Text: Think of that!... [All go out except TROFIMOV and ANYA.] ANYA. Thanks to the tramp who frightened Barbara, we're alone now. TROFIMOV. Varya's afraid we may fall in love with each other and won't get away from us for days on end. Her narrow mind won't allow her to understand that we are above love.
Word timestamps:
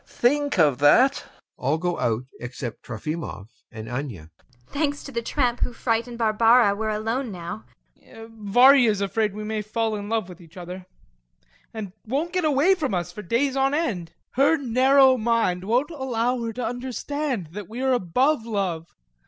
Think 0.07 0.57
of 0.57 0.79
that!... 0.79 1.25
[All 1.57 1.77
go 1.77 1.99
out 1.99 2.23
except 2.39 2.81
TROFIMOV 2.85 3.49
and 3.71 3.87
ANYA.] 3.87 4.31
ANYA. 4.31 4.31
Thanks 4.65 5.03
to 5.03 5.11
the 5.11 5.21
tramp 5.21 5.59
who 5.59 5.73
frightened 5.73 6.17
Barbara, 6.17 6.73
we're 6.75 6.89
alone 6.89 7.31
now. 7.31 7.65
TROFIMOV. 8.03 8.29
Varya's 8.31 8.99
afraid 9.01 9.35
we 9.35 9.43
may 9.43 9.61
fall 9.61 9.95
in 9.95 10.09
love 10.09 10.27
with 10.27 10.41
each 10.41 10.57
other 10.57 10.87
and 11.71 11.93
won't 12.07 12.33
get 12.33 12.45
away 12.45 12.73
from 12.73 12.95
us 12.95 13.11
for 13.11 13.21
days 13.21 13.55
on 13.55 13.75
end. 13.75 14.13
Her 14.31 14.57
narrow 14.57 15.17
mind 15.17 15.65
won't 15.65 15.91
allow 15.91 16.41
her 16.45 16.53
to 16.53 16.65
understand 16.65 17.49
that 17.51 17.69
we 17.69 17.79
are 17.79 17.93
above 17.93 18.43
love. 18.43 18.95